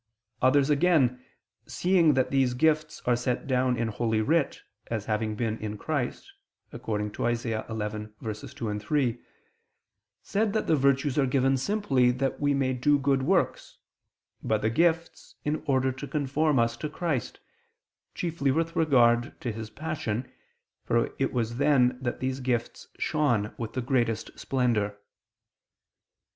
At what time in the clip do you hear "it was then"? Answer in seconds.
21.19-21.99